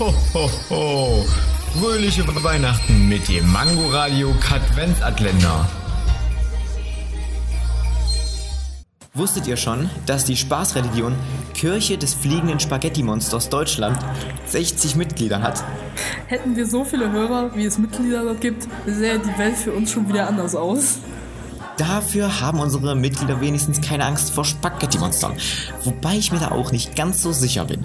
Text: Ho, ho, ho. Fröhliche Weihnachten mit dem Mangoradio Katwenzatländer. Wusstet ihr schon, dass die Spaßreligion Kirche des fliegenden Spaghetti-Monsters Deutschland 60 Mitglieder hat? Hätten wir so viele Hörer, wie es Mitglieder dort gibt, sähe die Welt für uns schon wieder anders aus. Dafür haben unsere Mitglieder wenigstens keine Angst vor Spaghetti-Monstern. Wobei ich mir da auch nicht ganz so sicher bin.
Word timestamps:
Ho, 0.00 0.14
ho, 0.32 0.50
ho. 0.70 1.26
Fröhliche 1.78 2.26
Weihnachten 2.42 3.06
mit 3.06 3.28
dem 3.28 3.52
Mangoradio 3.52 4.32
Katwenzatländer. 4.40 5.68
Wusstet 9.12 9.46
ihr 9.46 9.58
schon, 9.58 9.90
dass 10.06 10.24
die 10.24 10.38
Spaßreligion 10.38 11.14
Kirche 11.52 11.98
des 11.98 12.14
fliegenden 12.14 12.58
Spaghetti-Monsters 12.58 13.50
Deutschland 13.50 13.98
60 14.46 14.96
Mitglieder 14.96 15.42
hat? 15.42 15.62
Hätten 16.28 16.56
wir 16.56 16.66
so 16.66 16.82
viele 16.82 17.12
Hörer, 17.12 17.54
wie 17.54 17.66
es 17.66 17.76
Mitglieder 17.76 18.24
dort 18.24 18.40
gibt, 18.40 18.68
sähe 18.86 19.18
die 19.18 19.38
Welt 19.38 19.58
für 19.58 19.72
uns 19.72 19.92
schon 19.92 20.08
wieder 20.08 20.26
anders 20.28 20.56
aus. 20.56 21.00
Dafür 21.76 22.40
haben 22.40 22.60
unsere 22.60 22.94
Mitglieder 22.94 23.42
wenigstens 23.42 23.82
keine 23.82 24.06
Angst 24.06 24.32
vor 24.32 24.46
Spaghetti-Monstern. 24.46 25.36
Wobei 25.84 26.16
ich 26.16 26.32
mir 26.32 26.38
da 26.38 26.52
auch 26.52 26.72
nicht 26.72 26.96
ganz 26.96 27.20
so 27.20 27.32
sicher 27.32 27.66
bin. 27.66 27.84